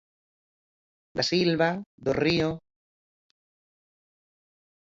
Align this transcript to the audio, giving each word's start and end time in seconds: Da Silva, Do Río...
Da 1.15 1.23
Silva, 1.31 1.69
Do 2.05 2.11
Río... 2.23 2.49